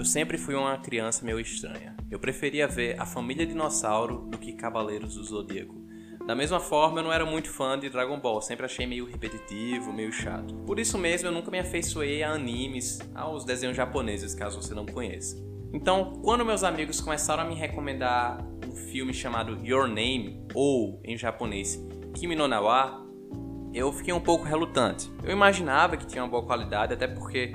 [0.00, 1.94] eu sempre fui uma criança meio estranha.
[2.10, 5.78] Eu preferia ver A Família Dinossauro do que Cavaleiros do Zodíaco.
[6.26, 9.92] Da mesma forma, eu não era muito fã de Dragon Ball, sempre achei meio repetitivo,
[9.92, 10.54] meio chato.
[10.64, 14.86] Por isso mesmo, eu nunca me afeiçoei a animes, aos desenhos japoneses, caso você não
[14.86, 15.36] conheça.
[15.70, 21.18] Então, quando meus amigos começaram a me recomendar um filme chamado Your Name, ou em
[21.18, 21.78] japonês
[22.14, 23.06] Kimi no Nawa,
[23.74, 25.12] eu fiquei um pouco relutante.
[25.22, 27.52] Eu imaginava que tinha uma boa qualidade, até porque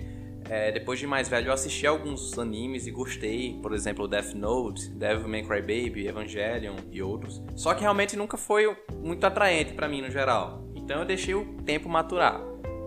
[0.49, 4.89] é, depois de mais velho eu assisti alguns animes e gostei, por exemplo, Death Note,
[4.89, 7.41] Devil May Cry Baby, Evangelion e outros.
[7.55, 10.63] Só que realmente nunca foi muito atraente para mim no geral.
[10.75, 12.41] Então eu deixei o tempo maturar.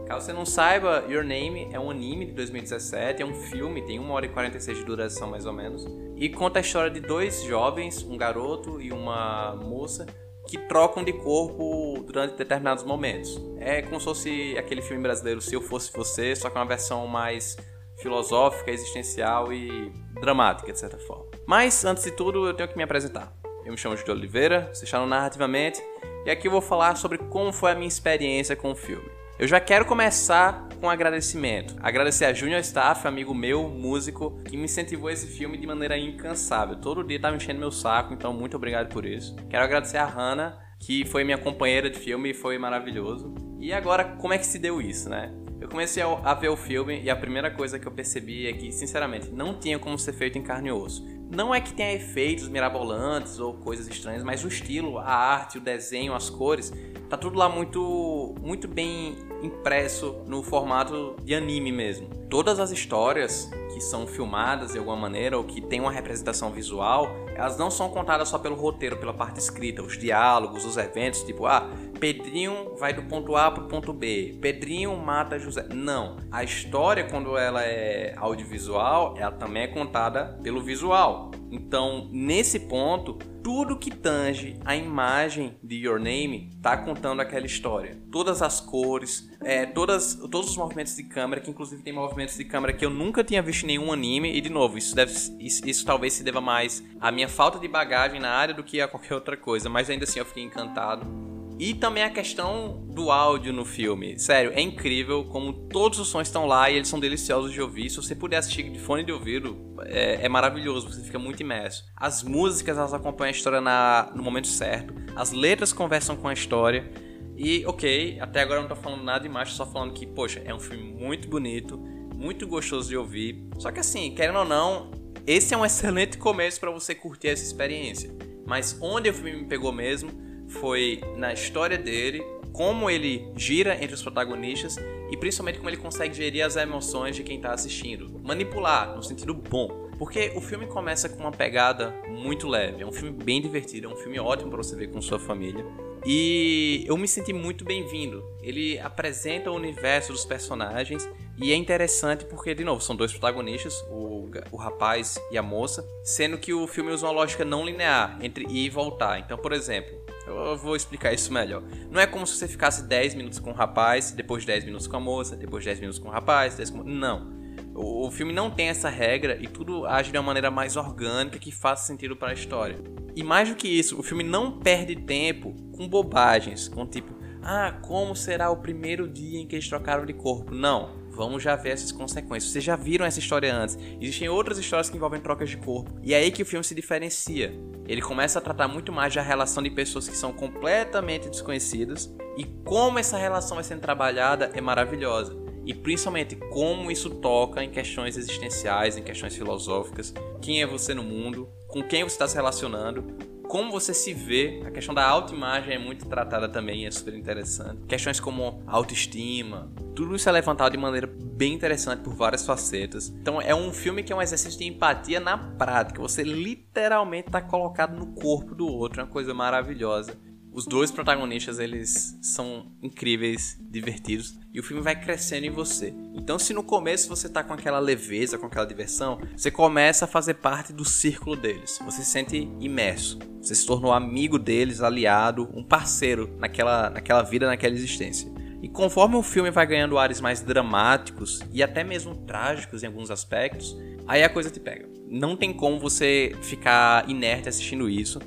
[0.07, 4.01] Caso você não saiba, Your Name é um anime de 2017, é um filme, tem
[4.01, 5.85] 1 hora e 46 de duração mais ou menos,
[6.17, 10.07] e conta a história de dois jovens, um garoto e uma moça,
[10.49, 13.39] que trocam de corpo durante determinados momentos.
[13.59, 16.67] É como se fosse aquele filme brasileiro Se Eu Fosse Você, só que é uma
[16.67, 17.57] versão mais
[17.99, 21.27] filosófica, existencial e dramática, de certa forma.
[21.47, 23.33] Mas, antes de tudo, eu tenho que me apresentar.
[23.65, 25.83] Eu me chamo Júlio Oliveira, você está no Narrativamente,
[26.25, 29.18] e aqui eu vou falar sobre como foi a minha experiência com o filme.
[29.39, 31.77] Eu já quero começar com um agradecimento.
[31.81, 36.75] Agradecer a Junior Staff, amigo meu, músico, que me incentivou esse filme de maneira incansável.
[36.75, 39.37] Todo dia estava enchendo meu saco, então muito obrigado por isso.
[39.49, 43.33] Quero agradecer a Hannah, que foi minha companheira de filme e foi maravilhoso.
[43.61, 45.33] E agora, como é que se deu isso, né?
[45.61, 48.73] Eu comecei a ver o filme e a primeira coisa que eu percebi é que,
[48.73, 51.07] sinceramente, não tinha como ser feito em carne e osso.
[51.31, 55.61] Não é que tenha efeitos mirabolantes ou coisas estranhas, mas o estilo, a arte, o
[55.61, 56.73] desenho, as cores,
[57.09, 62.09] tá tudo lá muito muito bem impresso no formato de anime mesmo.
[62.29, 67.09] Todas as histórias que são filmadas de alguma maneira ou que tem uma representação visual,
[67.35, 71.47] elas não são contadas só pelo roteiro, pela parte escrita, os diálogos, os eventos, tipo,
[71.47, 71.71] ah,
[72.01, 75.67] Pedrinho vai do ponto A pro ponto B, Pedrinho mata José.
[75.73, 81.31] Não, a história quando ela é audiovisual, ela também é contada pelo visual.
[81.51, 87.99] Então, nesse ponto, tudo que tange a imagem de Your Name tá contando aquela história.
[88.13, 92.45] Todas as cores, é, todas, todos os movimentos de câmera, que inclusive tem movimentos de
[92.45, 95.67] câmera que eu nunca tinha visto em nenhum anime, e de novo, isso, deve, isso,
[95.67, 98.87] isso talvez se deva mais à minha falta de bagagem na área do que a
[98.87, 101.38] qualquer outra coisa, mas ainda assim eu fiquei encantado.
[101.59, 104.17] E também a questão do áudio no filme.
[104.17, 107.91] Sério, é incrível como todos os sons estão lá e eles são deliciosos de ouvir.
[107.91, 111.85] Se você puder assistir de fone de ouvido, é, é maravilhoso, você fica muito imerso.
[111.97, 114.95] As músicas, elas acompanham a história na, no momento certo.
[115.17, 116.89] As letras conversam com a história.
[117.37, 120.55] E, ok, até agora eu não tô falando nada demais, só falando que, poxa, é
[120.55, 121.77] um filme muito bonito,
[122.15, 123.49] muito gostoso de ouvir.
[123.59, 124.93] Só que assim, querendo ou não,
[125.27, 128.15] esse é um excelente começo para você curtir essa experiência.
[128.47, 132.23] Mas onde o filme me pegou mesmo foi na história dele,
[132.53, 134.77] como ele gira entre os protagonistas
[135.11, 138.19] e principalmente como ele consegue gerir as emoções de quem está assistindo.
[138.23, 139.89] Manipular, no sentido bom.
[139.99, 143.93] Porque o filme começa com uma pegada muito leve, é um filme bem divertido, é
[143.93, 145.65] um filme ótimo para você ver com sua família.
[146.07, 148.25] E eu me senti muito bem-vindo.
[148.41, 153.81] Ele apresenta o universo dos personagens e é interessante porque, de novo, são dois protagonistas,
[153.91, 158.19] o, o rapaz e a moça, sendo que o filme usa uma lógica não linear
[158.23, 159.19] entre ir e voltar.
[159.19, 159.99] Então, por exemplo,
[160.29, 161.63] eu vou explicar isso melhor.
[161.91, 164.97] Não é como se você ficasse 10 minutos com o rapaz, depois 10 minutos com
[164.97, 166.83] a moça, depois 10 minutos com o rapaz, 10 com...
[166.83, 167.39] Não.
[167.75, 171.39] O, o filme não tem essa regra e tudo age de uma maneira mais orgânica
[171.39, 172.79] que faça sentido para a história.
[173.15, 177.79] E mais do que isso, o filme não perde tempo com bobagens, com tipo, ah,
[177.83, 180.55] como será o primeiro dia em que eles trocaram de corpo?
[180.55, 182.53] Não vamos já ver essas consequências.
[182.53, 183.77] Vocês já viram essa história antes.
[184.01, 185.91] Existem outras histórias que envolvem trocas de corpo.
[186.01, 187.53] E é aí que o filme se diferencia.
[187.89, 192.45] Ele começa a tratar muito mais da relação de pessoas que são completamente desconhecidas e
[192.65, 195.37] como essa relação vai sendo trabalhada é maravilhosa.
[195.67, 200.15] E principalmente como isso toca em questões existenciais, em questões filosóficas.
[200.41, 201.49] Quem é você no mundo?
[201.67, 203.05] Com quem você está se relacionando?
[203.49, 207.81] Como você se vê, a questão da autoimagem é muito tratada também, é super interessante.
[207.89, 213.09] Questões como autoestima, tudo isso é levantado de maneira bem interessante por várias facetas.
[213.09, 216.01] Então é um filme que é um exercício de empatia na prática.
[216.03, 220.17] Você literalmente está colocado no corpo do outro, é uma coisa maravilhosa.
[220.59, 225.95] Os dois protagonistas, eles são incríveis, divertidos, e o filme vai crescendo em você.
[226.17, 230.09] Então, se no começo você tá com aquela leveza, com aquela diversão, você começa a
[230.09, 231.79] fazer parte do círculo deles.
[231.85, 233.21] Você se sente imerso.
[233.41, 238.29] Você se tornou amigo deles, aliado, um parceiro naquela, naquela vida, naquela existência.
[238.61, 243.13] E conforme o filme vai ganhando ares mais dramáticos e até mesmo trágicos em alguns
[243.13, 243.79] aspectos,
[244.09, 244.89] aí a coisa te pega.
[245.09, 248.19] Não tem como você ficar inerte assistindo isso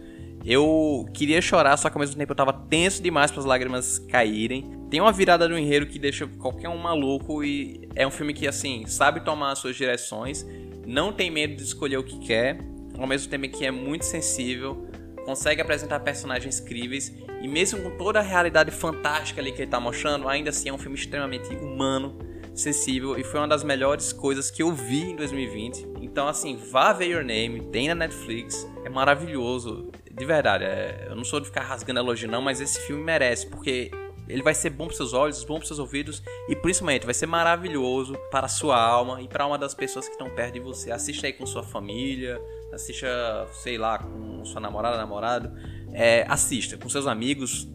[0.45, 3.99] eu queria chorar, só que ao mesmo tempo eu tava tenso demais para as lágrimas
[3.99, 4.65] caírem.
[4.89, 8.47] Tem uma virada no enredo que deixa qualquer um maluco e é um filme que
[8.47, 10.45] assim, sabe tomar as suas direções.
[10.85, 12.59] não tem medo de escolher o que quer,
[12.97, 14.87] ao mesmo tempo que é muito sensível,
[15.25, 19.79] consegue apresentar personagens incríveis e mesmo com toda a realidade fantástica ali que ele está
[19.79, 22.17] mostrando, ainda assim é um filme extremamente humano,
[22.53, 25.87] sensível e foi uma das melhores coisas que eu vi em 2020.
[26.01, 30.63] Então assim, vá ver Your Name, tem na Netflix, é maravilhoso, de verdade.
[30.63, 33.91] É, eu não sou de ficar rasgando elogio não, mas esse filme merece porque
[34.27, 37.25] ele vai ser bom para seus olhos, bom para seus ouvidos e principalmente vai ser
[37.25, 40.91] maravilhoso para a sua alma e para uma das pessoas que estão perto de você.
[40.91, 42.39] Assista aí com sua família,
[42.71, 43.07] assista,
[43.51, 45.51] sei lá, com sua namorada, namorado.
[45.91, 47.67] É, assista com seus amigos.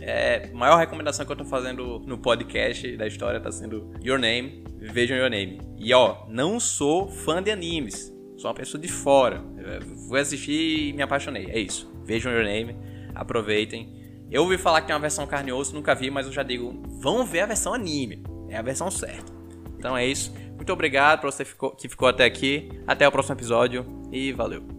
[0.00, 4.64] É, maior recomendação que eu tô fazendo no podcast da história tá sendo Your Name.
[4.78, 5.60] Vejam Your Name.
[5.76, 8.15] E ó, não sou fã de animes.
[8.36, 9.42] Sou uma pessoa de fora.
[10.08, 11.46] Vou assistir e me apaixonei.
[11.46, 11.90] É isso.
[12.04, 12.76] Vejam Your Name.
[13.14, 14.26] Aproveitem.
[14.30, 16.42] Eu ouvi falar que tem uma versão carne e osso, nunca vi, mas eu já
[16.42, 18.22] digo, vão ver a versão anime.
[18.48, 19.32] É a versão certa.
[19.78, 20.34] Então é isso.
[20.56, 21.44] Muito obrigado para você
[21.78, 22.68] que ficou até aqui.
[22.86, 24.75] Até o próximo episódio e valeu.